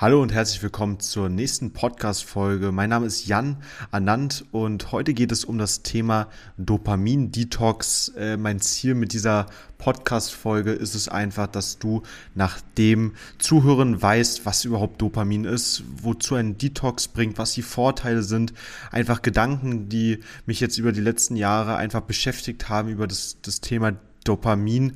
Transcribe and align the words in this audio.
Hallo 0.00 0.22
und 0.22 0.32
herzlich 0.32 0.62
willkommen 0.62 1.00
zur 1.00 1.28
nächsten 1.28 1.72
Podcast-Folge. 1.72 2.70
Mein 2.70 2.90
Name 2.90 3.06
ist 3.06 3.26
Jan 3.26 3.56
Anand 3.90 4.44
und 4.52 4.92
heute 4.92 5.12
geht 5.12 5.32
es 5.32 5.44
um 5.44 5.58
das 5.58 5.82
Thema 5.82 6.28
Dopamin-Detox. 6.56 8.12
Äh, 8.16 8.36
mein 8.36 8.60
Ziel 8.60 8.94
mit 8.94 9.12
dieser 9.12 9.46
Podcast-Folge 9.78 10.70
ist 10.70 10.94
es 10.94 11.08
einfach, 11.08 11.48
dass 11.48 11.80
du 11.80 12.02
nach 12.36 12.60
dem 12.76 13.14
Zuhören 13.38 14.00
weißt, 14.00 14.46
was 14.46 14.64
überhaupt 14.64 15.02
Dopamin 15.02 15.44
ist, 15.44 15.82
wozu 16.00 16.36
ein 16.36 16.56
Detox 16.56 17.08
bringt, 17.08 17.36
was 17.36 17.54
die 17.54 17.62
Vorteile 17.62 18.22
sind. 18.22 18.54
Einfach 18.92 19.20
Gedanken, 19.20 19.88
die 19.88 20.20
mich 20.46 20.60
jetzt 20.60 20.78
über 20.78 20.92
die 20.92 21.00
letzten 21.00 21.34
Jahre 21.34 21.74
einfach 21.74 22.02
beschäftigt 22.02 22.68
haben 22.68 22.88
über 22.88 23.08
das, 23.08 23.38
das 23.42 23.60
Thema 23.60 23.96
Dopamin. 24.22 24.92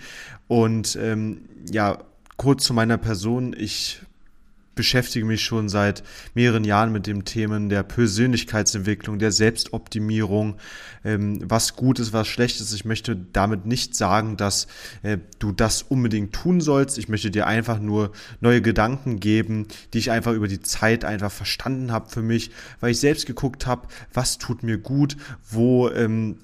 Und 0.46 0.94
ähm, 0.94 1.40
ja, 1.72 1.98
kurz 2.36 2.62
zu 2.62 2.72
meiner 2.72 2.98
Person. 2.98 3.52
Ich 3.58 4.00
beschäftige 4.74 5.24
mich 5.24 5.42
schon 5.42 5.68
seit 5.68 6.02
mehreren 6.34 6.64
Jahren 6.64 6.92
mit 6.92 7.06
dem 7.06 7.24
Themen 7.24 7.68
der 7.68 7.82
Persönlichkeitsentwicklung, 7.82 9.18
der 9.18 9.32
Selbstoptimierung, 9.32 10.56
ähm, 11.04 11.40
was 11.44 11.76
gut 11.76 11.98
ist, 11.98 12.12
was 12.12 12.28
schlecht 12.28 12.60
ist. 12.60 12.72
Ich 12.72 12.84
möchte 12.84 13.16
damit 13.16 13.66
nicht 13.66 13.94
sagen, 13.94 14.36
dass 14.36 14.66
äh, 15.02 15.18
du 15.38 15.52
das 15.52 15.82
unbedingt 15.82 16.32
tun 16.32 16.60
sollst. 16.60 16.98
Ich 16.98 17.08
möchte 17.08 17.30
dir 17.30 17.46
einfach 17.46 17.78
nur 17.78 18.12
neue 18.40 18.62
Gedanken 18.62 19.20
geben, 19.20 19.68
die 19.92 19.98
ich 19.98 20.10
einfach 20.10 20.32
über 20.32 20.48
die 20.48 20.60
Zeit 20.60 21.04
einfach 21.04 21.32
verstanden 21.32 21.92
habe 21.92 22.08
für 22.08 22.22
mich, 22.22 22.50
weil 22.80 22.92
ich 22.92 23.00
selbst 23.00 23.26
geguckt 23.26 23.66
habe, 23.66 23.88
was 24.12 24.38
tut 24.38 24.62
mir 24.62 24.78
gut, 24.78 25.16
wo 25.50 25.90
ähm, 25.90 26.38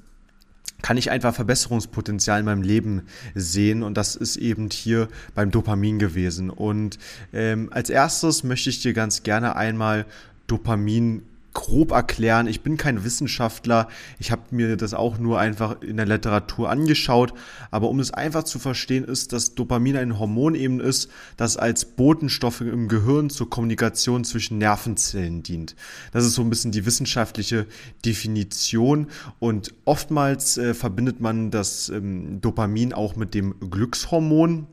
kann 0.83 0.97
ich 0.97 1.11
einfach 1.11 1.35
Verbesserungspotenzial 1.35 2.41
in 2.41 2.47
meinem 2.47 2.63
Leben 2.63 3.03
sehen 3.35 3.83
und 3.83 3.95
das 3.97 4.15
ist 4.15 4.37
eben 4.37 4.71
hier 4.71 5.09
beim 5.35 5.51
Dopamin 5.51 5.99
gewesen. 5.99 6.51
Und 6.51 6.99
ähm, 7.33 7.69
als 7.73 7.91
erstes 7.91 8.45
möchte 8.45 8.71
ich 8.71 8.81
dir 8.81 8.93
ganz 8.93 9.23
gerne 9.23 9.57
einmal 9.57 10.07
Dopamin 10.47 11.23
grob 11.55 11.93
erklären. 11.93 12.47
Ich 12.47 12.63
bin 12.63 12.77
kein 12.77 13.05
Wissenschaftler. 13.05 13.89
Ich 14.19 14.31
habe 14.31 14.43
mir 14.51 14.77
das 14.77 14.95
auch 14.95 15.19
nur 15.19 15.39
einfach 15.39 15.81
in 15.83 15.97
der 15.97 16.07
Literatur 16.07 16.71
angeschaut. 16.71 17.33
Aber 17.71 17.89
um 17.89 18.01
es 18.01 18.13
einfach 18.13 18.45
zu 18.45 18.59
verstehen, 18.59 19.05
ist, 19.05 19.33
dass 19.33 19.55
Dopamin 19.55 19.97
ein 19.97 20.19
Hormon 20.19 20.55
eben 20.55 20.81
ist, 20.81 21.11
das 21.37 21.57
als 21.57 21.85
Botenstoffe 21.85 22.61
im 22.61 22.89
Gehirn 22.89 23.31
zur 23.31 23.51
Kommunikation 23.51 24.25
zwischen 24.25 24.59
Nervenzellen 24.59 25.43
dient. 25.43 25.75
Das 26.13 26.25
ist 26.25 26.35
so 26.35 26.43
ein 26.43 26.51
bisschen 26.51 26.73
die 26.73 26.87
wissenschaftliche 26.87 27.67
Definition. 28.05 29.09
Und 29.39 29.75
oftmals 29.85 30.59
äh, 30.59 30.75
verbindet 30.75 31.21
man 31.21 31.51
das 31.51 31.89
ähm, 31.89 32.41
Dopamin 32.41 32.93
auch 32.93 33.17
mit 33.17 33.35
dem 33.35 33.55
Glückshormon. 33.59 34.67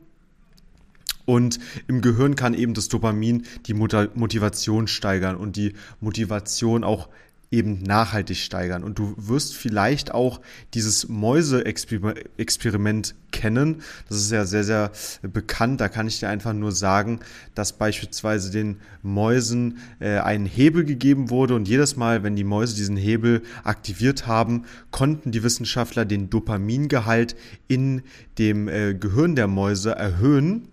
Und 1.26 1.58
im 1.88 2.00
Gehirn 2.00 2.36
kann 2.36 2.54
eben 2.54 2.72
das 2.72 2.88
Dopamin 2.88 3.44
die 3.66 3.74
Motivation 3.74 4.88
steigern 4.88 5.36
und 5.36 5.56
die 5.56 5.74
Motivation 6.00 6.84
auch 6.84 7.08
eben 7.50 7.82
nachhaltig 7.82 8.38
steigern. 8.38 8.82
Und 8.82 8.98
du 8.98 9.14
wirst 9.16 9.54
vielleicht 9.54 10.12
auch 10.12 10.40
dieses 10.74 11.08
Mäuse-Experiment 11.08 13.14
kennen. 13.30 13.82
Das 14.08 14.18
ist 14.18 14.32
ja 14.32 14.44
sehr, 14.44 14.64
sehr 14.64 14.90
bekannt. 15.22 15.80
Da 15.80 15.88
kann 15.88 16.08
ich 16.08 16.18
dir 16.18 16.28
einfach 16.28 16.52
nur 16.52 16.72
sagen, 16.72 17.20
dass 17.54 17.72
beispielsweise 17.72 18.50
den 18.50 18.78
Mäusen 19.02 19.78
äh, 20.00 20.18
ein 20.18 20.46
Hebel 20.46 20.84
gegeben 20.84 21.30
wurde 21.30 21.54
und 21.54 21.68
jedes 21.68 21.96
Mal, 21.96 22.22
wenn 22.22 22.36
die 22.36 22.44
Mäuse 22.44 22.74
diesen 22.74 22.96
Hebel 22.96 23.42
aktiviert 23.62 24.26
haben, 24.26 24.64
konnten 24.90 25.30
die 25.30 25.42
Wissenschaftler 25.42 26.04
den 26.04 26.30
Dopamingehalt 26.30 27.36
in 27.68 28.02
dem 28.38 28.68
äh, 28.68 28.94
Gehirn 28.94 29.36
der 29.36 29.46
Mäuse 29.46 29.92
erhöhen 29.92 30.68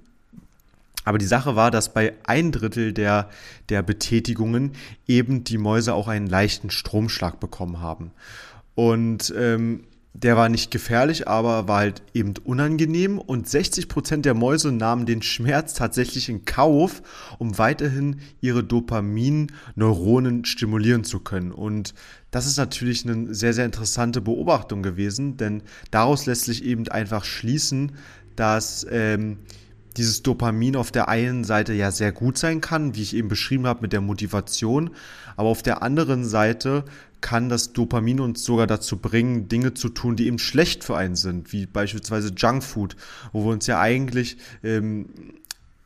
aber 1.03 1.17
die 1.17 1.25
Sache 1.25 1.55
war, 1.55 1.71
dass 1.71 1.93
bei 1.93 2.13
ein 2.23 2.51
Drittel 2.51 2.93
der, 2.93 3.29
der 3.69 3.81
Betätigungen 3.83 4.73
eben 5.07 5.43
die 5.43 5.57
Mäuse 5.57 5.93
auch 5.93 6.07
einen 6.07 6.27
leichten 6.27 6.69
Stromschlag 6.69 7.39
bekommen 7.39 7.79
haben. 7.79 8.11
Und 8.75 9.33
ähm, 9.37 9.83
der 10.15 10.37
war 10.37 10.47
nicht 10.47 10.69
gefährlich, 10.69 11.27
aber 11.27 11.67
war 11.67 11.79
halt 11.79 12.03
eben 12.13 12.35
unangenehm. 12.43 13.17
Und 13.17 13.49
60 13.49 13.87
Prozent 13.87 14.25
der 14.25 14.35
Mäuse 14.35 14.71
nahmen 14.71 15.07
den 15.07 15.23
Schmerz 15.23 15.73
tatsächlich 15.73 16.29
in 16.29 16.45
Kauf, 16.45 17.01
um 17.39 17.57
weiterhin 17.57 18.17
ihre 18.39 18.63
Dopamin-Neuronen 18.63 20.45
stimulieren 20.45 21.03
zu 21.03 21.19
können. 21.19 21.51
Und 21.51 21.95
das 22.29 22.45
ist 22.45 22.57
natürlich 22.57 23.07
eine 23.07 23.33
sehr, 23.33 23.53
sehr 23.53 23.65
interessante 23.65 24.21
Beobachtung 24.21 24.83
gewesen, 24.83 25.37
denn 25.37 25.63
daraus 25.89 26.27
lässt 26.27 26.45
sich 26.45 26.63
eben 26.63 26.87
einfach 26.87 27.25
schließen, 27.25 27.93
dass 28.35 28.85
ähm, 28.89 29.39
dieses 29.97 30.23
Dopamin 30.23 30.75
auf 30.75 30.91
der 30.91 31.07
einen 31.07 31.43
Seite 31.43 31.73
ja 31.73 31.91
sehr 31.91 32.11
gut 32.11 32.37
sein 32.37 32.61
kann, 32.61 32.95
wie 32.95 33.01
ich 33.01 33.15
eben 33.15 33.27
beschrieben 33.27 33.67
habe 33.67 33.81
mit 33.81 33.93
der 33.93 34.01
Motivation, 34.01 34.91
aber 35.35 35.49
auf 35.49 35.63
der 35.63 35.83
anderen 35.83 36.25
Seite 36.25 36.85
kann 37.21 37.47
das 37.47 37.71
Dopamin 37.71 38.19
uns 38.19 38.43
sogar 38.43 38.67
dazu 38.67 38.97
bringen, 38.97 39.47
Dinge 39.47 39.73
zu 39.73 39.89
tun, 39.89 40.17
die 40.17 40.27
eben 40.27 40.39
schlecht 40.39 40.83
für 40.83 40.97
einen 40.97 41.15
sind, 41.15 41.53
wie 41.53 41.65
beispielsweise 41.65 42.33
Junkfood, 42.35 42.97
wo 43.31 43.45
wir 43.45 43.51
uns 43.53 43.65
ja 43.65 43.79
eigentlich 43.79 44.37
ähm, 44.61 45.05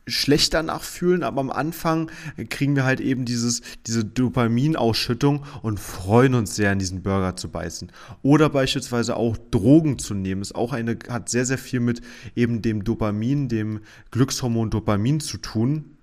schlecht 0.08 0.54
danach 0.54 0.82
fühlen, 0.82 1.22
aber 1.22 1.40
am 1.40 1.50
Anfang 1.50 2.10
kriegen 2.50 2.76
wir 2.76 2.84
halt 2.84 3.00
eben 3.00 3.24
dieses, 3.24 3.62
diese 3.86 4.04
Dopaminausschüttung 4.04 5.44
und 5.62 5.80
freuen 5.80 6.34
uns 6.34 6.54
sehr, 6.54 6.72
in 6.72 6.78
diesen 6.78 7.02
Burger 7.02 7.36
zu 7.36 7.48
beißen. 7.48 7.92
Oder 8.22 8.50
beispielsweise 8.50 9.16
auch 9.16 9.36
Drogen 9.50 9.98
zu 9.98 10.14
nehmen, 10.14 10.42
ist 10.42 10.54
auch 10.54 10.72
eine, 10.72 10.98
hat 11.08 11.28
sehr, 11.28 11.46
sehr 11.46 11.58
viel 11.58 11.80
mit 11.80 12.00
eben 12.34 12.62
dem 12.62 12.84
Dopamin, 12.84 13.48
dem 13.48 13.80
Glückshormon 14.10 14.70
Dopamin 14.70 15.20
zu 15.20 15.38
tun. 15.38 15.96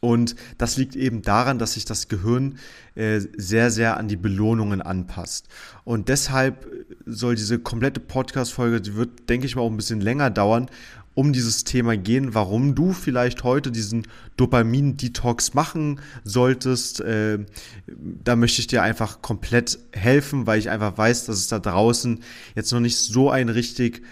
Und 0.00 0.36
das 0.58 0.76
liegt 0.76 0.94
eben 0.94 1.22
daran, 1.22 1.58
dass 1.58 1.72
sich 1.72 1.84
das 1.84 2.08
Gehirn 2.08 2.58
äh, 2.94 3.20
sehr, 3.36 3.70
sehr 3.70 3.96
an 3.96 4.08
die 4.08 4.16
Belohnungen 4.16 4.82
anpasst. 4.82 5.48
Und 5.84 6.08
deshalb 6.08 6.66
soll 7.06 7.34
diese 7.34 7.58
komplette 7.58 8.00
Podcast-Folge, 8.00 8.80
die 8.80 8.94
wird, 8.94 9.28
denke 9.28 9.46
ich 9.46 9.56
mal, 9.56 9.62
auch 9.62 9.70
ein 9.70 9.76
bisschen 9.76 10.00
länger 10.00 10.30
dauern, 10.30 10.70
um 11.16 11.32
dieses 11.32 11.64
Thema 11.64 11.96
gehen, 11.96 12.34
warum 12.34 12.74
du 12.74 12.92
vielleicht 12.92 13.42
heute 13.42 13.72
diesen 13.72 14.06
Dopamin-Detox 14.36 15.54
machen 15.54 15.98
solltest. 16.24 17.00
Äh, 17.00 17.38
da 17.86 18.36
möchte 18.36 18.60
ich 18.60 18.66
dir 18.66 18.82
einfach 18.82 19.22
komplett 19.22 19.78
helfen, 19.92 20.46
weil 20.46 20.58
ich 20.58 20.68
einfach 20.68 20.96
weiß, 20.96 21.24
dass 21.24 21.38
es 21.38 21.48
da 21.48 21.58
draußen 21.58 22.20
jetzt 22.54 22.70
noch 22.70 22.80
nicht 22.80 22.98
so 22.98 23.30
ein 23.30 23.48
richtig 23.48 24.02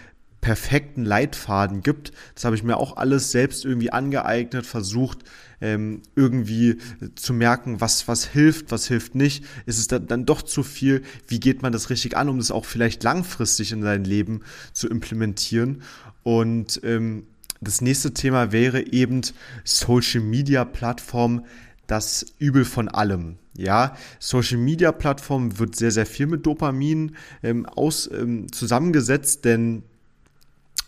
perfekten 0.41 1.05
Leitfaden 1.05 1.83
gibt. 1.83 2.13
Das 2.35 2.45
habe 2.45 2.57
ich 2.57 2.63
mir 2.63 2.79
auch 2.79 2.97
alles 2.97 3.33
selbst 3.33 3.65
irgendwie 3.65 3.91
angeeignet, 3.91 4.67
versucht 4.67 5.19
ähm, 5.61 6.03
irgendwie 6.17 6.77
zu 7.15 7.33
merken, 7.33 7.81
was, 7.81 8.09
was 8.09 8.27
hilft, 8.27 8.71
was 8.71 8.87
hilft 8.87 9.15
nicht. 9.15 9.45
Ist 9.65 9.79
es 9.79 9.89
dann, 9.89 10.27
doch 10.27 10.43
zu 10.43 10.63
viel? 10.63 11.03
Wie 11.29 11.41
geht 11.41 11.63
man 11.63 11.73
das 11.73 11.89
richtig 11.89 12.17
an, 12.17 12.29
um 12.29 12.39
das 12.39 12.51
auch 12.51 12.67
vielleicht 12.67 13.03
langfristig 13.03 13.73
in 13.73 13.83
sein 13.83 14.05
Leben 14.05 14.41
zu 14.73 14.89
implementieren? 14.89 15.83
Und 16.25 16.81
ähm, 16.83 17.27
das 17.61 17.81
nächste 17.81 18.13
Thema 18.13 18.51
wäre 18.51 18.85
eben 18.93 19.21
Social 19.63 20.21
Media 20.21 20.65
Plattform, 20.65 21.45
das 21.87 22.27
Übel 22.39 22.65
von 22.65 22.89
allem. 22.89 23.37
Ja, 23.57 23.97
Social 24.19 24.59
Media 24.59 24.91
Plattform 24.91 25.59
wird 25.59 25.77
sehr, 25.77 25.93
sehr 25.93 26.07
viel 26.07 26.27
mit 26.27 26.45
Dopamin 26.45 27.15
ähm, 27.43 27.67
aus, 27.67 28.11
ähm, 28.13 28.51
zusammengesetzt, 28.51 29.45
denn 29.45 29.85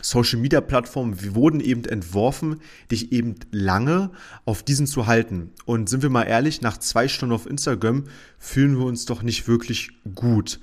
Social 0.01 0.39
Media 0.39 0.61
Plattformen 0.61 1.35
wurden 1.35 1.61
eben 1.61 1.85
entworfen, 1.85 2.61
dich 2.91 3.13
eben 3.13 3.37
lange 3.51 4.11
auf 4.45 4.63
diesen 4.63 4.87
zu 4.87 5.07
halten. 5.07 5.51
Und 5.65 5.89
sind 5.89 6.03
wir 6.03 6.11
mal 6.11 6.25
ehrlich, 6.25 6.61
nach 6.61 6.79
zwei 6.79 7.09
Stunden 7.09 7.35
auf 7.35 7.49
Instagram 7.49 8.05
fühlen 8.39 8.79
wir 8.79 8.85
uns 8.85 9.07
doch 9.07 9.23
nicht 9.23 9.49
wirklich 9.49 9.91
gut. 10.15 10.61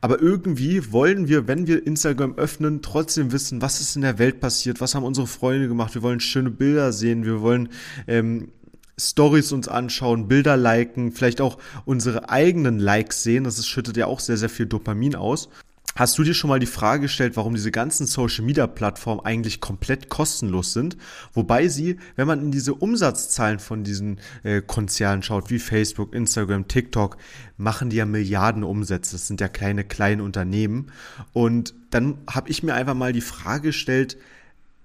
Aber 0.00 0.20
irgendwie 0.20 0.92
wollen 0.92 1.28
wir, 1.28 1.48
wenn 1.48 1.66
wir 1.66 1.86
Instagram 1.86 2.34
öffnen, 2.36 2.80
trotzdem 2.80 3.32
wissen, 3.32 3.60
was 3.60 3.80
ist 3.80 3.96
in 3.96 4.02
der 4.02 4.18
Welt 4.18 4.40
passiert, 4.40 4.80
was 4.80 4.94
haben 4.94 5.04
unsere 5.04 5.26
Freunde 5.26 5.68
gemacht. 5.68 5.94
Wir 5.94 6.02
wollen 6.02 6.20
schöne 6.20 6.50
Bilder 6.50 6.92
sehen, 6.92 7.24
wir 7.24 7.40
wollen 7.40 7.70
ähm, 8.06 8.52
Stories 8.98 9.52
uns 9.52 9.68
anschauen, 9.68 10.28
Bilder 10.28 10.56
liken, 10.56 11.12
vielleicht 11.12 11.40
auch 11.40 11.58
unsere 11.84 12.30
eigenen 12.30 12.78
Likes 12.78 13.22
sehen. 13.22 13.44
Das 13.44 13.66
schüttet 13.66 13.96
ja 13.96 14.06
auch 14.06 14.20
sehr, 14.20 14.36
sehr 14.36 14.48
viel 14.48 14.66
Dopamin 14.66 15.14
aus. 15.14 15.50
Hast 15.96 16.18
du 16.18 16.24
dir 16.24 16.34
schon 16.34 16.48
mal 16.48 16.58
die 16.58 16.66
Frage 16.66 17.02
gestellt, 17.02 17.36
warum 17.38 17.54
diese 17.54 17.70
ganzen 17.70 18.06
Social 18.06 18.44
Media 18.44 18.66
Plattformen 18.66 19.24
eigentlich 19.24 19.62
komplett 19.62 20.10
kostenlos 20.10 20.74
sind? 20.74 20.98
Wobei 21.32 21.68
sie, 21.68 21.96
wenn 22.16 22.26
man 22.26 22.42
in 22.42 22.50
diese 22.50 22.74
Umsatzzahlen 22.74 23.58
von 23.58 23.82
diesen 23.82 24.20
äh, 24.42 24.60
Konzernen 24.60 25.22
schaut, 25.22 25.48
wie 25.48 25.58
Facebook, 25.58 26.14
Instagram, 26.14 26.68
TikTok, 26.68 27.16
machen 27.56 27.88
die 27.88 27.96
ja 27.96 28.04
Milliarden 28.04 28.62
Umsätze. 28.62 29.12
Das 29.12 29.26
sind 29.26 29.40
ja 29.40 29.48
kleine, 29.48 29.84
kleine 29.84 30.22
Unternehmen. 30.22 30.92
Und 31.32 31.72
dann 31.88 32.18
habe 32.28 32.50
ich 32.50 32.62
mir 32.62 32.74
einfach 32.74 32.94
mal 32.94 33.14
die 33.14 33.22
Frage 33.22 33.68
gestellt, 33.68 34.18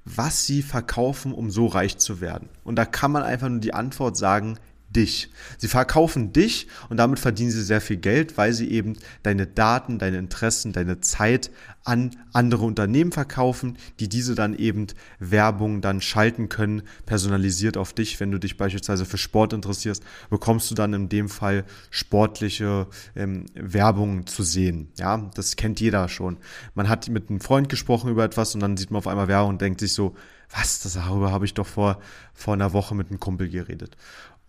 was 0.05 0.45
sie 0.45 0.61
verkaufen, 0.61 1.33
um 1.33 1.51
so 1.51 1.65
reich 1.65 1.97
zu 1.97 2.21
werden. 2.21 2.47
Und 2.63 2.77
da 2.77 2.85
kann 2.85 3.11
man 3.11 3.23
einfach 3.23 3.49
nur 3.49 3.59
die 3.59 3.73
Antwort 3.73 4.15
sagen, 4.15 4.57
dich. 4.91 5.29
Sie 5.57 5.67
verkaufen 5.67 6.33
dich 6.33 6.67
und 6.89 6.97
damit 6.97 7.19
verdienen 7.19 7.51
sie 7.51 7.63
sehr 7.63 7.81
viel 7.81 7.97
Geld, 7.97 8.37
weil 8.37 8.53
sie 8.53 8.69
eben 8.69 8.93
deine 9.23 9.47
Daten, 9.47 9.99
deine 9.99 10.17
Interessen, 10.17 10.73
deine 10.73 11.01
Zeit 11.01 11.51
an 11.83 12.11
andere 12.31 12.65
Unternehmen 12.65 13.11
verkaufen, 13.11 13.77
die 13.99 14.07
diese 14.07 14.35
dann 14.35 14.55
eben 14.55 14.87
Werbung 15.19 15.81
dann 15.81 15.99
schalten 15.99 16.47
können, 16.47 16.83
personalisiert 17.05 17.75
auf 17.75 17.93
dich. 17.93 18.19
Wenn 18.19 18.31
du 18.31 18.37
dich 18.37 18.57
beispielsweise 18.57 19.05
für 19.05 19.17
Sport 19.17 19.53
interessierst, 19.53 20.03
bekommst 20.29 20.69
du 20.69 20.75
dann 20.75 20.93
in 20.93 21.09
dem 21.09 21.27
Fall 21.27 21.65
sportliche 21.89 22.87
ähm, 23.15 23.45
Werbung 23.55 24.27
zu 24.27 24.43
sehen. 24.43 24.89
Ja, 24.97 25.29
das 25.33 25.55
kennt 25.55 25.79
jeder 25.79 26.07
schon. 26.07 26.37
Man 26.75 26.87
hat 26.87 27.09
mit 27.09 27.29
einem 27.29 27.39
Freund 27.39 27.69
gesprochen 27.69 28.11
über 28.11 28.23
etwas 28.23 28.53
und 28.53 28.61
dann 28.61 28.77
sieht 28.77 28.91
man 28.91 28.99
auf 28.99 29.07
einmal 29.07 29.27
Werbung 29.27 29.49
und 29.49 29.61
denkt 29.61 29.79
sich 29.79 29.93
so, 29.93 30.15
was, 30.53 30.81
darüber 30.93 31.31
habe 31.31 31.45
ich 31.45 31.53
doch 31.53 31.67
vor, 31.67 31.99
vor 32.33 32.53
einer 32.53 32.73
Woche 32.73 32.93
mit 32.93 33.09
einem 33.09 33.19
Kumpel 33.19 33.49
geredet. 33.49 33.95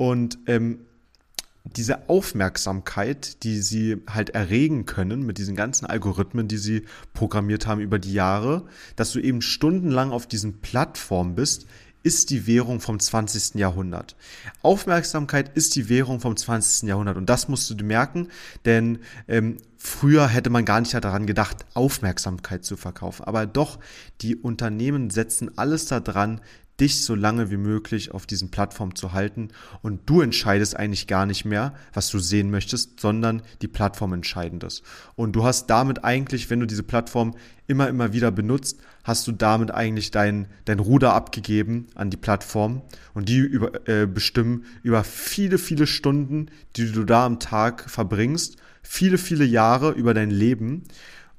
Und 0.03 0.41
ähm, 0.47 0.81
diese 1.63 2.09
Aufmerksamkeit, 2.09 3.45
die 3.45 3.61
sie 3.61 4.03
halt 4.11 4.31
erregen 4.31 4.85
können 4.85 5.25
mit 5.25 5.39
diesen 5.39 5.55
ganzen 5.55 5.87
Algorithmen, 5.87 6.49
die 6.49 6.57
sie 6.57 6.87
programmiert 7.15 7.69
haben 7.69 7.81
über 7.81 8.01
die 8.01 8.13
Jahre, 8.13 8.67
dass 8.97 9.13
du 9.13 9.21
eben 9.21 9.43
stundenlang 9.43 10.11
auf 10.11 10.27
diesen 10.27 10.61
Plattformen 10.61 11.37
bist, 11.37 11.67
ist 12.03 12.31
die 12.31 12.49
Währung 12.49 12.81
vom 12.81 12.99
20. 12.99 13.55
Jahrhundert. 13.61 14.17
Aufmerksamkeit 14.63 15.57
ist 15.57 15.77
die 15.77 15.89
Währung 15.89 16.19
vom 16.19 16.37
20. 16.37 16.89
Jahrhundert 16.89 17.17
und 17.17 17.31
das 17.31 17.47
musst 17.47 17.71
du 17.71 17.85
merken, 17.85 18.27
denn 18.65 18.99
ähm, 19.29 19.59
früher 19.77 20.27
hätte 20.27 20.51
man 20.51 20.65
gar 20.65 20.81
nicht 20.81 20.95
daran 20.95 21.27
gedacht, 21.27 21.65
Aufmerksamkeit 21.75 22.65
zu 22.65 22.77
verkaufen. 22.77 23.23
Aber 23.23 23.47
doch, 23.47 23.79
die 24.21 24.35
Unternehmen 24.35 25.11
setzen 25.11 25.57
alles 25.57 25.87
daran, 25.87 26.41
dich 26.81 27.05
so 27.05 27.15
lange 27.15 27.51
wie 27.51 27.57
möglich 27.57 28.13
auf 28.13 28.27
diesen 28.27 28.51
Plattformen 28.51 28.97
zu 28.97 29.13
halten 29.13 29.49
und 29.83 30.09
du 30.09 30.21
entscheidest 30.21 30.77
eigentlich 30.77 31.07
gar 31.07 31.27
nicht 31.27 31.45
mehr, 31.45 31.75
was 31.93 32.09
du 32.11 32.19
sehen 32.19 32.51
möchtest, 32.51 32.99
sondern 32.99 33.43
die 33.61 33.69
Plattform 33.69 34.13
entscheidet 34.15 34.65
es. 34.65 34.83
Und 35.15 35.37
du 35.37 35.45
hast 35.45 35.67
damit 35.67 36.05
eigentlich, 36.05 36.51
wenn 36.51 36.61
du 36.61 36.67
diese 36.67 36.83
Plattform 36.83 37.35
immer, 37.67 37.89
immer 37.89 38.13
wieder 38.13 38.31
benutzt, 38.31 38.81
hast 39.05 39.27
du 39.27 39.33
damit 39.33 39.71
eigentlich 39.71 40.11
dein, 40.11 40.49
dein 40.65 40.79
Ruder 40.79 41.13
abgegeben 41.15 41.87
an 41.95 42.11
die 42.11 42.17
Plattform 42.17 42.83
und 43.15 43.29
die 43.29 43.39
über, 43.39 43.89
äh, 43.89 44.07
bestimmen 44.07 44.65
über 44.83 45.05
viele, 45.05 45.59
viele 45.59 45.87
Stunden, 45.87 46.47
die 46.77 46.91
du 46.91 47.05
da 47.05 47.27
am 47.27 47.39
Tag 47.39 47.89
verbringst, 47.89 48.57
viele, 48.83 49.19
viele 49.19 49.45
Jahre 49.45 49.93
über 49.93 50.15
dein 50.15 50.31
Leben. 50.31 50.85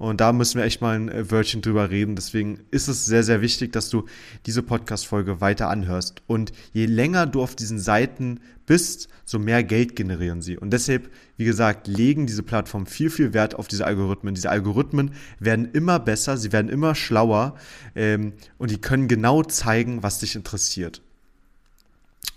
Und 0.04 0.20
da 0.20 0.34
müssen 0.34 0.58
wir 0.58 0.66
echt 0.66 0.82
mal 0.82 0.98
ein 0.98 1.08
äh, 1.08 1.32
Wörtchen 1.32 1.62
drüber 1.62 1.90
reden. 1.90 2.18
Deswegen 2.18 2.60
ist 2.72 2.90
es 2.90 3.06
sehr, 3.06 3.24
sehr 3.24 3.40
wichtig, 3.40 3.72
dass 3.72 3.90
du 3.90 4.04
diese 4.46 4.62
Podcast-Folge 4.62 5.40
weiter 5.40 5.70
anhörst. 5.70 6.22
Und 6.28 6.52
je 6.74 6.88
länger 6.88 7.26
du 7.26 7.42
auf 7.42 7.56
diesen 7.56 7.80
Seiten 7.80 8.42
bist, 8.66 9.08
so 9.24 9.40
mehr 9.40 9.64
Geld 9.64 9.96
generieren 9.96 10.42
sie. 10.42 10.58
Und 10.58 10.72
deshalb, 10.72 11.10
wie 11.38 11.46
gesagt, 11.46 11.88
legen 11.88 12.28
diese 12.28 12.44
Plattformen 12.44 12.86
viel, 12.86 13.10
viel 13.10 13.34
Wert 13.34 13.56
auf 13.56 13.70
diese 13.70 13.86
Algorithmen. 13.86 14.36
Diese 14.36 14.50
Algorithmen 14.50 15.12
werden 15.40 15.70
immer 15.72 16.00
besser, 16.00 16.36
sie 16.36 16.52
werden 16.52 16.68
immer 16.68 16.96
schlauer 16.96 17.56
ähm, 17.96 18.34
und 18.58 18.72
die 18.72 18.82
können 18.82 19.08
genau 19.08 19.42
zeigen, 19.42 20.04
was 20.04 20.20
dich 20.20 20.36
interessiert. 20.36 21.02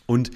Und 0.06 0.30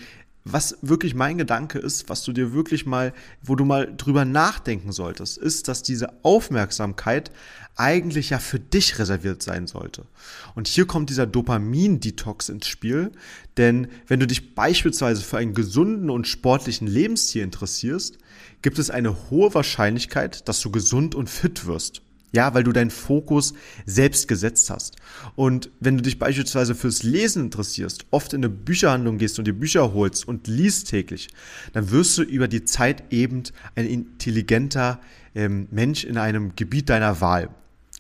was 0.53 0.79
wirklich 0.83 1.15
mein 1.15 1.39
Gedanke 1.39 1.79
ist, 1.79 2.09
was 2.09 2.23
du 2.23 2.33
dir 2.33 2.53
wirklich 2.53 2.87
mal, 2.87 3.13
wo 3.43 3.57
du 3.57 3.65
mal 3.65 3.93
drüber 3.97 4.25
nachdenken 4.25 4.93
solltest, 4.93 5.39
ist, 5.39 5.69
dass 5.69 5.83
diese 5.83 6.25
Aufmerksamkeit 6.25 7.31
eigentlich 7.77 8.31
ja 8.31 8.39
für 8.39 8.61
dich 8.61 8.99
reserviert 8.99 9.43
sein 9.43 9.67
sollte. 9.67 10.07
Und 10.55 10.69
hier 10.69 10.87
kommt 10.87 11.11
dieser 11.11 11.27
Dopamin-Detox 11.27 12.49
ins 12.49 12.67
Spiel, 12.67 13.13
denn 13.57 13.89
wenn 14.07 14.21
du 14.21 14.27
dich 14.27 14.55
beispielsweise 14.55 15.23
für 15.23 15.39
einen 15.39 15.55
gesunden 15.55 16.11
und 16.11 16.29
sportlichen 16.29 16.87
Lebensstil 16.87 17.43
interessierst, 17.43 18.19
gibt 18.63 18.79
es 18.79 18.91
eine 18.91 19.31
hohe 19.31 19.55
Wahrscheinlichkeit, 19.55 20.49
dass 20.49 20.61
du 20.61 20.71
gesund 20.71 21.15
und 21.15 21.31
fit 21.31 21.67
wirst. 21.67 22.03
Ja, 22.33 22.55
weil 22.55 22.63
du 22.63 22.73
deinen 22.73 22.91
Fokus 22.91 23.55
selbst 23.87 24.29
gesetzt 24.29 24.71
hast. 24.71 24.97
Und 25.35 25.71
wenn 25.81 25.97
du 25.97 26.03
dich 26.03 26.19
beispielsweise 26.19 26.75
fürs 26.77 27.03
Lesen 27.03 27.45
interessierst, 27.45 28.07
oft 28.11 28.33
in 28.33 28.41
eine 28.41 28.49
Bücherhandlung 28.49 29.19
gehst 29.19 29.39
und 29.39 29.47
dir 29.47 29.53
Bücher 29.53 29.93
holst 29.95 30.29
und 30.29 30.47
liest 30.47 30.91
täglich, 30.91 31.29
dann 31.73 31.91
wirst 31.91 32.17
du 32.19 32.23
über 32.23 32.47
die 32.47 32.65
Zeit 32.65 33.13
eben 33.13 33.43
ein 33.75 33.87
intelligenter 33.87 35.01
ähm, 35.35 35.67
Mensch 35.71 36.05
in 36.05 36.19
einem 36.19 36.55
Gebiet 36.55 36.89
deiner 36.89 37.21
Wahl. 37.21 37.51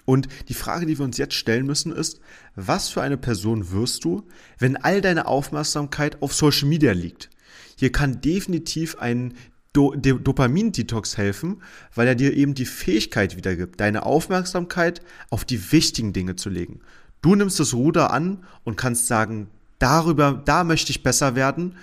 Und 0.05 0.29
die 0.49 0.55
Frage, 0.55 0.87
die 0.87 0.99
wir 0.99 1.05
uns 1.05 1.19
jetzt 1.19 1.35
stellen 1.35 1.67
müssen, 1.67 1.93
ist, 1.93 2.21
was 2.57 2.89
für 2.89 3.03
eine 3.03 3.17
Person 3.17 3.71
wirst 3.71 4.05
du, 4.05 4.27
wenn 4.59 4.77
all 4.77 5.01
deine 5.01 5.27
Aufmerksamkeit 5.27 6.21
auf 6.23 6.35
Social 6.35 6.69
Media 6.69 6.93
liegt? 6.93 7.31
Hier 7.77 7.93
kann 7.93 8.21
definitiv 8.21 8.99
ein 8.99 9.35
Do 9.73 9.95
Dopamin-Detox 9.95 11.17
helfen, 11.17 11.63
weil 11.95 12.09
er 12.09 12.17
dir 12.17 12.37
eben 12.37 12.55
die 12.55 12.67
Fähigkeit 12.67 13.37
wiedergibt, 13.37 13.79
deine 13.79 14.05
Aufmerksamkeit 14.05 15.01
auf 15.31 15.45
die 15.45 15.71
wichtigen 15.71 16.13
Dinge 16.13 16.35
zu 16.35 16.51
legen. 16.51 16.81
Du 17.23 17.37
nimmst 17.37 17.61
das 17.61 17.73
Ruder 17.73 18.13
an 18.13 18.45
und 18.65 18.77
kannst 18.77 19.07
sagen, 19.07 19.47
darüber, 19.79 20.43
da 20.45 20.65
möchte 20.65 20.91
ich 20.91 21.05
besser 21.05 21.37
werden 21.37 21.77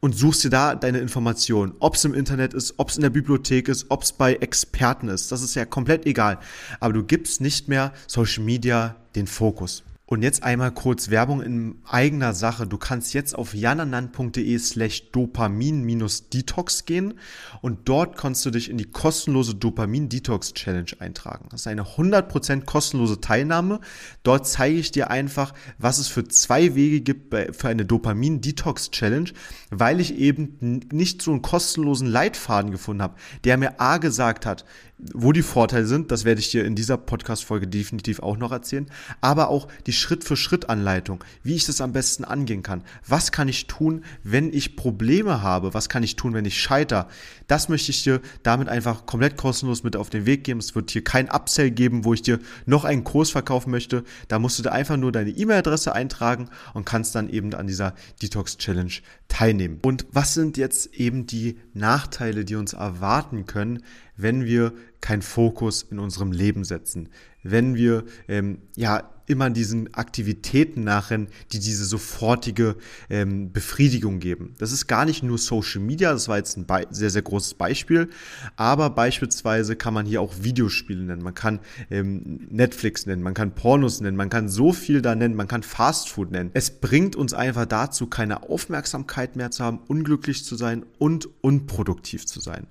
und 0.00 0.16
suchst 0.16 0.44
dir 0.44 0.50
da 0.50 0.74
deine 0.74 1.00
Informationen. 1.00 1.74
Ob 1.80 1.96
es 1.96 2.04
im 2.06 2.14
Internet 2.14 2.54
ist, 2.54 2.74
ob 2.78 2.88
es 2.88 2.96
in 2.96 3.02
der 3.02 3.10
Bibliothek 3.10 3.68
ist, 3.68 3.86
ob 3.90 4.04
es 4.04 4.12
bei 4.12 4.34
Experten 4.34 5.08
ist, 5.08 5.30
das 5.30 5.42
ist 5.42 5.54
ja 5.54 5.66
komplett 5.66 6.06
egal. 6.06 6.38
Aber 6.80 6.94
du 6.94 7.04
gibst 7.04 7.42
nicht 7.42 7.68
mehr 7.68 7.92
Social 8.06 8.42
Media 8.42 8.96
den 9.14 9.26
Fokus. 9.26 9.84
Und 10.12 10.20
jetzt 10.20 10.42
einmal 10.42 10.72
kurz 10.72 11.08
Werbung 11.08 11.40
in 11.40 11.76
eigener 11.88 12.34
Sache. 12.34 12.66
Du 12.66 12.76
kannst 12.76 13.14
jetzt 13.14 13.34
auf 13.34 13.54
jananand.de 13.54 14.58
slash 14.58 15.10
dopamin-detox 15.10 16.84
gehen 16.84 17.14
und 17.62 17.88
dort 17.88 18.18
kannst 18.18 18.44
du 18.44 18.50
dich 18.50 18.68
in 18.68 18.76
die 18.76 18.84
kostenlose 18.84 19.54
Dopamin-Detox-Challenge 19.54 20.90
eintragen. 20.98 21.46
Das 21.50 21.62
ist 21.62 21.66
eine 21.66 21.84
100% 21.84 22.66
kostenlose 22.66 23.22
Teilnahme. 23.22 23.80
Dort 24.22 24.46
zeige 24.46 24.76
ich 24.76 24.90
dir 24.90 25.10
einfach, 25.10 25.54
was 25.78 25.96
es 25.96 26.08
für 26.08 26.24
zwei 26.28 26.74
Wege 26.74 27.00
gibt 27.00 27.34
für 27.56 27.68
eine 27.68 27.86
Dopamin-Detox-Challenge, 27.86 29.30
weil 29.70 29.98
ich 29.98 30.16
eben 30.16 30.58
nicht 30.92 31.22
so 31.22 31.30
einen 31.30 31.40
kostenlosen 31.40 32.06
Leitfaden 32.06 32.70
gefunden 32.70 33.00
habe, 33.00 33.14
der 33.44 33.56
mir 33.56 33.80
A 33.80 33.96
gesagt 33.96 34.44
hat, 34.44 34.66
wo 35.14 35.32
die 35.32 35.42
Vorteile 35.42 35.86
sind, 35.86 36.10
das 36.12 36.24
werde 36.24 36.40
ich 36.40 36.50
dir 36.50 36.64
in 36.64 36.76
dieser 36.76 36.96
Podcast-Folge 36.96 37.66
definitiv 37.66 38.20
auch 38.20 38.36
noch 38.36 38.52
erzählen, 38.52 38.86
aber 39.20 39.48
auch 39.48 39.66
die 39.86 39.92
Schritt-für-Schritt-Anleitung, 40.02 41.24
wie 41.42 41.54
ich 41.54 41.64
das 41.64 41.80
am 41.80 41.92
besten 41.92 42.24
angehen 42.24 42.62
kann. 42.62 42.82
Was 43.06 43.32
kann 43.32 43.48
ich 43.48 43.66
tun, 43.66 44.04
wenn 44.22 44.52
ich 44.52 44.76
Probleme 44.76 45.42
habe? 45.42 45.72
Was 45.72 45.88
kann 45.88 46.02
ich 46.02 46.16
tun, 46.16 46.34
wenn 46.34 46.44
ich 46.44 46.60
scheiter? 46.60 47.08
Das 47.46 47.68
möchte 47.68 47.90
ich 47.90 48.02
dir 48.02 48.20
damit 48.42 48.68
einfach 48.68 49.06
komplett 49.06 49.36
kostenlos 49.36 49.82
mit 49.84 49.96
auf 49.96 50.10
den 50.10 50.26
Weg 50.26 50.44
geben. 50.44 50.60
Es 50.60 50.74
wird 50.74 50.90
hier 50.90 51.04
kein 51.04 51.30
Upsell 51.30 51.70
geben, 51.70 52.04
wo 52.04 52.12
ich 52.12 52.22
dir 52.22 52.38
noch 52.66 52.84
einen 52.84 53.04
Kurs 53.04 53.30
verkaufen 53.30 53.70
möchte. 53.70 54.04
Da 54.28 54.38
musst 54.38 54.58
du 54.58 54.62
dir 54.62 54.72
einfach 54.72 54.96
nur 54.96 55.12
deine 55.12 55.30
E-Mail-Adresse 55.30 55.94
eintragen 55.94 56.48
und 56.74 56.84
kannst 56.84 57.14
dann 57.14 57.28
eben 57.28 57.54
an 57.54 57.66
dieser 57.66 57.94
Detox-Challenge 58.20 58.92
teilnehmen. 59.28 59.78
Und 59.82 60.06
was 60.10 60.34
sind 60.34 60.56
jetzt 60.56 60.94
eben 60.94 61.26
die 61.26 61.58
Nachteile, 61.74 62.44
die 62.44 62.56
uns 62.56 62.72
erwarten 62.72 63.46
können, 63.46 63.82
wenn 64.16 64.44
wir 64.44 64.72
keinen 65.02 65.22
Fokus 65.22 65.82
in 65.82 65.98
unserem 65.98 66.32
Leben 66.32 66.64
setzen, 66.64 67.10
wenn 67.42 67.74
wir 67.74 68.04
ähm, 68.28 68.62
ja 68.76 69.10
immer 69.26 69.50
diesen 69.50 69.92
Aktivitäten 69.94 70.84
nachrennen, 70.84 71.28
die 71.52 71.58
diese 71.58 71.84
sofortige 71.84 72.76
ähm, 73.08 73.52
Befriedigung 73.52 74.18
geben. 74.18 74.54
Das 74.58 74.72
ist 74.72 74.86
gar 74.86 75.04
nicht 75.04 75.22
nur 75.22 75.38
Social 75.38 75.80
Media, 75.80 76.12
das 76.12 76.28
war 76.28 76.38
jetzt 76.38 76.56
ein 76.56 76.66
sehr, 76.90 77.10
sehr 77.10 77.22
großes 77.22 77.54
Beispiel, 77.54 78.10
aber 78.56 78.90
beispielsweise 78.90 79.76
kann 79.76 79.94
man 79.94 80.06
hier 80.06 80.20
auch 80.20 80.34
Videospiele 80.40 81.02
nennen, 81.02 81.22
man 81.22 81.34
kann 81.34 81.60
ähm, 81.90 82.46
Netflix 82.50 83.06
nennen, 83.06 83.22
man 83.22 83.34
kann 83.34 83.54
Pornos 83.54 84.00
nennen, 84.00 84.16
man 84.16 84.30
kann 84.30 84.48
so 84.48 84.72
viel 84.72 85.02
da 85.02 85.14
nennen, 85.14 85.34
man 85.34 85.48
kann 85.48 85.62
Fastfood 85.62 86.30
nennen. 86.30 86.50
Es 86.54 86.70
bringt 86.70 87.16
uns 87.16 87.32
einfach 87.32 87.66
dazu, 87.66 88.06
keine 88.06 88.42
Aufmerksamkeit 88.42 89.36
mehr 89.36 89.50
zu 89.50 89.64
haben, 89.64 89.78
unglücklich 89.88 90.44
zu 90.44 90.56
sein 90.56 90.84
und 90.98 91.28
unproduktiv 91.42 92.26
zu 92.26 92.40
sein. 92.40 92.66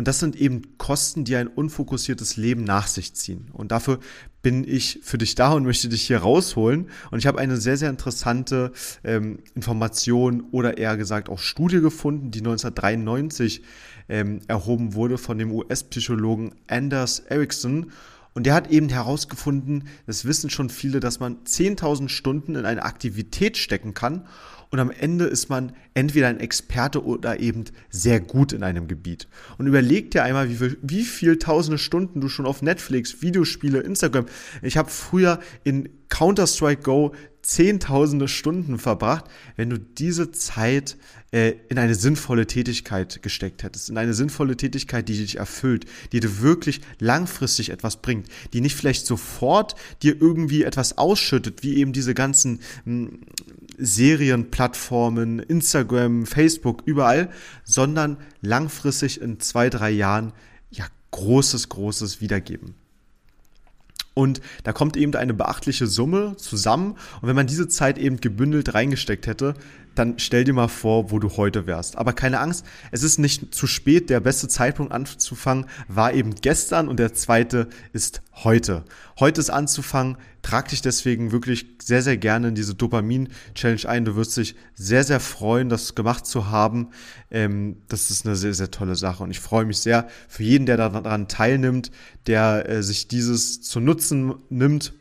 Und 0.00 0.08
das 0.08 0.18
sind 0.18 0.34
eben 0.34 0.78
Kosten, 0.78 1.26
die 1.26 1.36
ein 1.36 1.46
unfokussiertes 1.46 2.38
Leben 2.38 2.64
nach 2.64 2.86
sich 2.86 3.12
ziehen. 3.12 3.50
Und 3.52 3.70
dafür 3.70 3.98
bin 4.40 4.66
ich 4.66 5.00
für 5.02 5.18
dich 5.18 5.34
da 5.34 5.52
und 5.52 5.64
möchte 5.64 5.90
dich 5.90 6.06
hier 6.06 6.20
rausholen. 6.20 6.88
Und 7.10 7.18
ich 7.18 7.26
habe 7.26 7.38
eine 7.38 7.58
sehr, 7.58 7.76
sehr 7.76 7.90
interessante 7.90 8.72
ähm, 9.04 9.40
Information 9.54 10.44
oder 10.52 10.78
eher 10.78 10.96
gesagt 10.96 11.28
auch 11.28 11.38
Studie 11.38 11.82
gefunden, 11.82 12.30
die 12.30 12.38
1993 12.38 13.60
ähm, 14.08 14.40
erhoben 14.48 14.94
wurde 14.94 15.18
von 15.18 15.36
dem 15.36 15.52
US-Psychologen 15.52 16.54
Anders 16.66 17.18
Ericsson. 17.18 17.92
Und 18.32 18.46
der 18.46 18.54
hat 18.54 18.70
eben 18.70 18.88
herausgefunden, 18.88 19.88
das 20.06 20.24
wissen 20.24 20.50
schon 20.50 20.70
viele, 20.70 21.00
dass 21.00 21.20
man 21.20 21.38
10.000 21.44 22.08
Stunden 22.08 22.54
in 22.54 22.64
eine 22.64 22.84
Aktivität 22.84 23.56
stecken 23.56 23.94
kann 23.94 24.26
und 24.70 24.78
am 24.78 24.90
Ende 24.92 25.24
ist 25.24 25.48
man 25.48 25.72
entweder 25.94 26.28
ein 26.28 26.38
Experte 26.38 27.04
oder 27.04 27.40
eben 27.40 27.64
sehr 27.90 28.20
gut 28.20 28.52
in 28.52 28.62
einem 28.62 28.86
Gebiet. 28.86 29.26
Und 29.58 29.66
überleg 29.66 30.12
dir 30.12 30.22
einmal, 30.22 30.48
wie 30.48 30.54
viel, 30.54 30.78
wie 30.80 31.02
viel 31.02 31.38
tausende 31.38 31.78
Stunden 31.78 32.20
du 32.20 32.28
schon 32.28 32.46
auf 32.46 32.62
Netflix, 32.62 33.20
Videospiele, 33.20 33.80
Instagram. 33.80 34.26
Ich 34.62 34.76
habe 34.76 34.88
früher 34.88 35.40
in 35.64 35.88
Counter-Strike 36.08 36.82
Go 36.82 37.14
zehntausende 37.50 38.28
Stunden 38.28 38.78
verbracht, 38.78 39.24
wenn 39.56 39.70
du 39.70 39.78
diese 39.78 40.30
Zeit 40.30 40.96
äh, 41.32 41.54
in 41.68 41.78
eine 41.78 41.96
sinnvolle 41.96 42.46
Tätigkeit 42.46 43.22
gesteckt 43.22 43.64
hättest, 43.64 43.90
in 43.90 43.98
eine 43.98 44.14
sinnvolle 44.14 44.56
Tätigkeit, 44.56 45.08
die 45.08 45.16
dich 45.16 45.38
erfüllt, 45.38 45.84
die 46.12 46.20
dir 46.20 46.42
wirklich 46.42 46.80
langfristig 47.00 47.70
etwas 47.70 47.96
bringt, 47.96 48.28
die 48.52 48.60
nicht 48.60 48.76
vielleicht 48.76 49.04
sofort 49.04 49.74
dir 50.02 50.20
irgendwie 50.20 50.62
etwas 50.62 50.96
ausschüttet, 50.96 51.64
wie 51.64 51.78
eben 51.78 51.92
diese 51.92 52.14
ganzen 52.14 52.60
hm, 52.84 53.18
Serienplattformen, 53.78 55.40
Instagram, 55.40 56.26
Facebook, 56.26 56.82
überall, 56.84 57.30
sondern 57.64 58.16
langfristig 58.42 59.20
in 59.20 59.40
zwei, 59.40 59.70
drei 59.70 59.90
Jahren 59.90 60.32
ja 60.70 60.86
großes, 61.10 61.68
großes 61.68 62.20
Wiedergeben. 62.20 62.76
Und 64.14 64.40
da 64.64 64.72
kommt 64.72 64.96
eben 64.96 65.14
eine 65.14 65.34
beachtliche 65.34 65.86
Summe 65.86 66.36
zusammen. 66.36 66.92
Und 67.20 67.28
wenn 67.28 67.36
man 67.36 67.46
diese 67.46 67.68
Zeit 67.68 67.98
eben 67.98 68.20
gebündelt 68.20 68.74
reingesteckt 68.74 69.26
hätte, 69.26 69.54
dann 69.94 70.18
stell 70.18 70.44
dir 70.44 70.52
mal 70.52 70.68
vor, 70.68 71.10
wo 71.10 71.18
du 71.18 71.36
heute 71.36 71.66
wärst. 71.66 71.96
Aber 71.96 72.12
keine 72.12 72.40
Angst, 72.40 72.64
es 72.90 73.02
ist 73.02 73.18
nicht 73.18 73.54
zu 73.54 73.66
spät. 73.66 74.10
Der 74.10 74.20
beste 74.20 74.48
Zeitpunkt 74.48 74.92
anzufangen 74.92 75.66
war 75.88 76.12
eben 76.12 76.34
gestern 76.34 76.88
und 76.88 76.98
der 76.98 77.14
zweite 77.14 77.68
ist 77.92 78.22
heute. 78.44 78.84
Heute 79.18 79.40
ist 79.40 79.50
anzufangen. 79.50 80.16
Trag 80.42 80.68
dich 80.68 80.80
deswegen 80.80 81.32
wirklich 81.32 81.66
sehr, 81.82 82.02
sehr 82.02 82.16
gerne 82.16 82.48
in 82.48 82.54
diese 82.54 82.74
Dopamin-Challenge 82.74 83.86
ein. 83.88 84.04
Du 84.04 84.16
wirst 84.16 84.36
dich 84.36 84.54
sehr, 84.74 85.04
sehr 85.04 85.20
freuen, 85.20 85.68
das 85.68 85.94
gemacht 85.94 86.26
zu 86.26 86.50
haben. 86.50 86.88
Ähm, 87.30 87.76
das 87.88 88.10
ist 88.10 88.24
eine 88.24 88.36
sehr, 88.36 88.54
sehr 88.54 88.70
tolle 88.70 88.96
Sache 88.96 89.22
und 89.22 89.30
ich 89.30 89.40
freue 89.40 89.66
mich 89.66 89.78
sehr 89.78 90.08
für 90.28 90.42
jeden, 90.42 90.64
der 90.66 90.76
daran 90.76 91.28
teilnimmt, 91.28 91.90
der 92.26 92.68
äh, 92.68 92.82
sich 92.82 93.08
dieses 93.08 93.60
zu 93.60 93.80
nutzen 93.80 94.34
nimmt. 94.48 94.94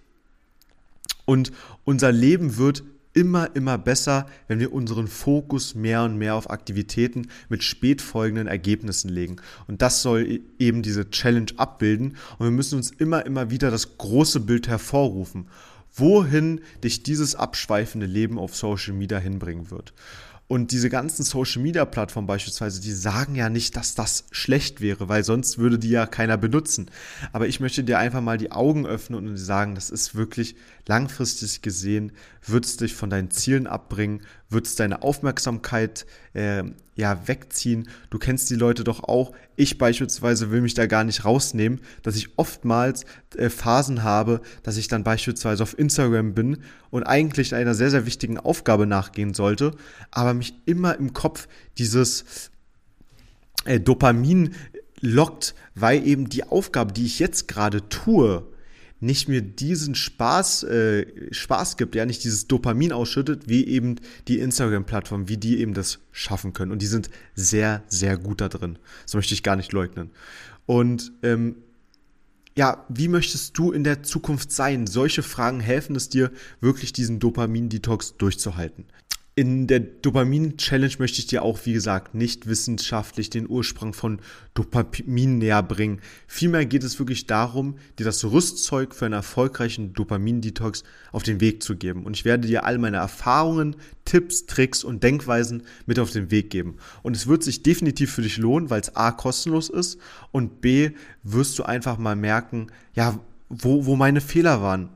Und 1.25 1.51
unser 1.85 2.11
Leben 2.11 2.57
wird 2.57 2.83
immer, 3.13 3.55
immer 3.55 3.77
besser, 3.77 4.27
wenn 4.47 4.59
wir 4.59 4.71
unseren 4.71 5.07
Fokus 5.07 5.75
mehr 5.75 6.03
und 6.03 6.17
mehr 6.17 6.35
auf 6.35 6.49
Aktivitäten 6.49 7.27
mit 7.49 7.63
spätfolgenden 7.63 8.47
Ergebnissen 8.47 9.09
legen. 9.09 9.37
Und 9.67 9.81
das 9.81 10.01
soll 10.01 10.25
e-, 10.25 10.41
eben 10.59 10.81
diese 10.81 11.09
Challenge 11.09 11.51
abbilden. 11.57 12.17
Und 12.37 12.45
wir 12.45 12.51
müssen 12.51 12.75
uns 12.75 12.91
immer, 12.91 13.25
immer 13.25 13.49
wieder 13.49 13.71
das 13.71 13.97
große 13.97 14.41
Bild 14.41 14.67
hervorrufen, 14.67 15.47
wohin 15.93 16.61
dich 16.83 17.03
dieses 17.03 17.35
abschweifende 17.35 18.05
Leben 18.05 18.37
auf 18.37 18.55
Social 18.55 18.93
Media 18.93 19.17
hinbringen 19.17 19.71
wird. 19.71 19.93
Und 20.51 20.71
diese 20.71 20.89
ganzen 20.89 21.21
Social 21.21 21.61
Media 21.61 21.85
Plattformen 21.85 22.25
beispielsweise, 22.25 22.81
die 22.81 22.91
sagen 22.91 23.35
ja 23.35 23.49
nicht, 23.49 23.75
dass 23.77 23.93
das 23.93 24.23
schlecht 24.31 24.81
wäre, 24.81 25.07
weil 25.07 25.23
sonst 25.23 25.59
würde 25.59 25.77
die 25.77 25.91
ja 25.91 26.07
keiner 26.07 26.37
benutzen. 26.37 26.89
Aber 27.31 27.47
ich 27.47 27.59
möchte 27.59 27.83
dir 27.83 27.99
einfach 27.99 28.21
mal 28.21 28.39
die 28.39 28.51
Augen 28.51 28.87
öffnen 28.87 29.29
und 29.29 29.37
sagen, 29.37 29.75
das 29.75 29.91
ist 29.91 30.15
wirklich 30.15 30.55
langfristig 30.87 31.61
gesehen, 31.61 32.13
wird 32.47 32.65
es 32.65 32.77
dich 32.77 32.95
von 32.95 33.11
deinen 33.11 33.29
Zielen 33.29 33.67
abbringen, 33.67 34.23
wird 34.49 34.65
es 34.65 34.75
deine 34.75 35.03
Aufmerksamkeit 35.03 36.07
äh, 36.39 36.63
ja 36.95 37.27
wegziehen. 37.27 37.89
Du 38.09 38.17
kennst 38.17 38.49
die 38.49 38.55
Leute 38.55 38.83
doch 38.83 39.03
auch. 39.03 39.33
Ich 39.55 39.77
beispielsweise 39.77 40.51
will 40.51 40.61
mich 40.61 40.73
da 40.73 40.85
gar 40.85 41.03
nicht 41.03 41.25
rausnehmen, 41.25 41.81
dass 42.01 42.15
ich 42.15 42.37
oftmals 42.37 43.05
äh, 43.35 43.49
Phasen 43.49 44.03
habe, 44.03 44.41
dass 44.63 44.77
ich 44.77 44.87
dann 44.87 45.03
beispielsweise 45.03 45.63
auf 45.63 45.77
Instagram 45.77 46.33
bin 46.33 46.57
und 46.89 47.03
eigentlich 47.03 47.53
einer 47.53 47.73
sehr, 47.73 47.89
sehr 47.89 48.05
wichtigen 48.05 48.39
Aufgabe 48.39 48.87
nachgehen 48.87 49.33
sollte, 49.33 49.71
aber 50.11 50.33
mich 50.33 50.53
immer 50.65 50.97
im 50.97 51.13
Kopf 51.13 51.47
dieses 51.77 52.51
äh, 53.65 53.79
Dopamin 53.79 54.55
lockt, 55.01 55.55
weil 55.75 56.05
eben 56.05 56.29
die 56.29 56.43
Aufgabe, 56.43 56.93
die 56.93 57.05
ich 57.05 57.19
jetzt 57.19 57.47
gerade 57.47 57.87
tue, 57.89 58.45
nicht 58.99 59.29
mir 59.29 59.41
diesen 59.41 59.95
Spaß, 59.95 60.63
äh, 60.63 61.05
Spaß 61.31 61.77
gibt, 61.77 61.95
ja, 61.95 62.05
nicht 62.05 62.23
dieses 62.23 62.47
Dopamin 62.47 62.91
ausschüttet, 62.91 63.47
wie 63.47 63.65
eben 63.65 63.95
die 64.27 64.39
Instagram-Plattform, 64.39 65.29
wie 65.29 65.37
die 65.37 65.59
eben 65.59 65.73
das 65.73 65.99
schaffen 66.11 66.53
können. 66.53 66.71
Und 66.71 66.81
die 66.81 66.87
sind 66.87 67.09
sehr, 67.33 67.83
sehr 67.87 68.17
gut 68.17 68.41
da 68.41 68.49
drin. 68.49 68.77
Das 69.03 69.15
möchte 69.15 69.33
ich 69.33 69.43
gar 69.43 69.55
nicht 69.55 69.71
leugnen. 69.71 70.09
Und 70.65 71.13
ähm, 71.23 71.55
ja, 72.57 72.85
wie 72.89 73.07
möchtest 73.07 73.57
du 73.57 73.71
in 73.71 73.85
der 73.85 74.03
Zukunft 74.03 74.51
sein? 74.51 74.85
Solche 74.85 75.23
Fragen 75.23 75.61
helfen 75.61 75.95
es 75.95 76.09
dir, 76.09 76.31
wirklich 76.59 76.91
diesen 76.91 77.19
Dopamin-Detox 77.19 78.17
durchzuhalten. 78.17 78.85
In 79.39 79.67
der 79.67 79.79
Dopamin-Challenge 79.79 80.95
möchte 80.99 81.19
ich 81.19 81.27
dir 81.27 81.43
auch, 81.43 81.59
wie 81.63 81.71
gesagt, 81.71 82.13
nicht 82.13 82.47
wissenschaftlich 82.47 83.29
den 83.29 83.49
Ursprung 83.49 83.93
von 83.93 84.19
Dopamin 84.53 85.37
näher 85.37 85.63
bringen. 85.63 86.01
Vielmehr 86.27 86.65
geht 86.65 86.83
es 86.83 86.99
wirklich 86.99 87.25
darum, 87.25 87.77
dir 87.97 88.03
das 88.03 88.25
Rüstzeug 88.25 88.93
für 88.93 89.05
einen 89.05 89.13
erfolgreichen 89.13 89.93
Dopamin-Detox 89.93 90.83
auf 91.13 91.23
den 91.23 91.39
Weg 91.39 91.63
zu 91.63 91.77
geben. 91.77 92.03
Und 92.03 92.17
ich 92.17 92.25
werde 92.25 92.49
dir 92.49 92.65
all 92.65 92.79
meine 92.79 92.97
Erfahrungen, 92.97 93.77
Tipps, 94.03 94.45
Tricks 94.45 94.83
und 94.83 95.03
Denkweisen 95.03 95.63
mit 95.85 95.99
auf 95.99 96.11
den 96.11 96.31
Weg 96.31 96.49
geben. 96.49 96.75
Und 97.01 97.15
es 97.15 97.25
wird 97.25 97.41
sich 97.41 97.63
definitiv 97.63 98.11
für 98.11 98.23
dich 98.23 98.35
lohnen, 98.39 98.69
weil 98.69 98.81
es 98.81 98.97
A 98.97 99.11
kostenlos 99.11 99.69
ist 99.69 99.99
und 100.33 100.59
B 100.59 100.91
wirst 101.23 101.57
du 101.57 101.63
einfach 101.63 101.97
mal 101.97 102.17
merken, 102.17 102.67
ja, 102.93 103.17
wo, 103.47 103.85
wo 103.85 103.95
meine 103.95 104.19
Fehler 104.19 104.61
waren 104.61 104.89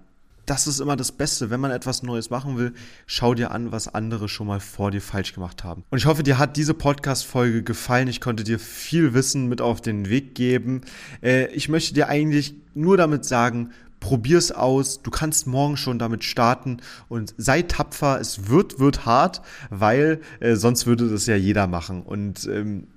das 0.46 0.68
ist 0.68 0.80
immer 0.80 0.96
das 0.96 1.12
Beste. 1.12 1.50
Wenn 1.50 1.60
man 1.60 1.72
etwas 1.72 2.04
Neues 2.04 2.30
machen 2.30 2.58
will, 2.58 2.74
schau 3.06 3.34
dir 3.34 3.52
an, 3.52 3.72
was 3.72 3.88
andere 3.88 4.28
schon 4.30 4.48
mal 4.48 4.60
vor 4.60 4.92
dir 4.92 5.02
falsch 5.02 5.34
gemacht 5.34 5.64
haben. 5.64 5.84
Und 5.90 5.98
ich 5.98 6.06
hoffe, 6.06 6.24
dir 6.24 6.38
hat 6.38 6.58
diese 6.58 6.74
Podcast-Folge 6.74 7.64
gefallen. 7.64 8.08
Ich 8.08 8.22
konnte 8.22 8.44
dir 8.44 8.60
viel 8.60 9.14
Wissen 9.14 9.48
mit 9.48 9.62
auf 9.62 9.82
den 9.82 10.10
Weg 10.10 10.36
geben. 10.36 10.82
Äh, 11.22 11.48
ich 11.54 11.70
möchte 11.70 11.94
dir 11.94 12.10
eigentlich 12.10 12.56
nur 12.74 12.98
damit 12.98 13.26
sagen, 13.26 13.72
probier's 14.00 14.52
aus. 14.52 15.02
Du 15.02 15.12
kannst 15.12 15.48
morgen 15.48 15.78
schon 15.78 15.98
damit 15.98 16.26
starten 16.26 16.78
und 17.08 17.34
sei 17.38 17.62
tapfer. 17.62 18.20
Es 18.20 18.50
wird, 18.50 18.80
wird 18.80 19.06
hart, 19.06 19.42
weil 19.70 20.20
äh, 20.42 20.56
sonst 20.56 20.86
würde 20.86 21.10
das 21.10 21.26
ja 21.26 21.38
jeder 21.38 21.68
machen. 21.68 22.04
Und 22.04 22.46
ähm, 22.48 22.88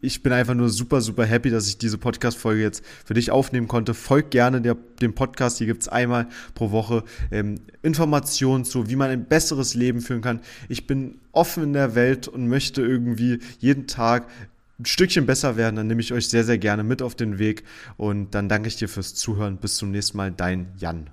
ich 0.00 0.22
bin 0.22 0.32
einfach 0.32 0.54
nur 0.54 0.68
super, 0.68 1.00
super 1.00 1.24
happy, 1.24 1.50
dass 1.50 1.68
ich 1.68 1.78
diese 1.78 1.98
Podcast-Folge 1.98 2.62
jetzt 2.62 2.84
für 3.04 3.14
dich 3.14 3.30
aufnehmen 3.30 3.68
konnte. 3.68 3.94
Folg 3.94 4.30
gerne 4.30 4.60
der, 4.60 4.76
dem 5.00 5.14
Podcast. 5.14 5.58
Hier 5.58 5.66
gibt's 5.66 5.88
einmal 5.88 6.28
pro 6.54 6.70
Woche 6.70 7.04
ähm, 7.30 7.56
Informationen 7.82 8.64
zu, 8.64 8.88
wie 8.88 8.96
man 8.96 9.10
ein 9.10 9.26
besseres 9.26 9.74
Leben 9.74 10.00
führen 10.00 10.22
kann. 10.22 10.40
Ich 10.68 10.86
bin 10.86 11.18
offen 11.32 11.62
in 11.64 11.72
der 11.72 11.94
Welt 11.94 12.28
und 12.28 12.48
möchte 12.48 12.82
irgendwie 12.82 13.40
jeden 13.58 13.86
Tag 13.86 14.28
ein 14.78 14.86
Stückchen 14.86 15.26
besser 15.26 15.56
werden. 15.56 15.76
Dann 15.76 15.86
nehme 15.86 16.00
ich 16.00 16.12
euch 16.12 16.28
sehr, 16.28 16.44
sehr 16.44 16.58
gerne 16.58 16.82
mit 16.82 17.02
auf 17.02 17.14
den 17.14 17.38
Weg. 17.38 17.64
Und 17.96 18.34
dann 18.34 18.48
danke 18.48 18.68
ich 18.68 18.76
dir 18.76 18.88
fürs 18.88 19.14
Zuhören. 19.14 19.58
Bis 19.58 19.76
zum 19.76 19.90
nächsten 19.90 20.16
Mal. 20.16 20.32
Dein 20.32 20.68
Jan. 20.78 21.06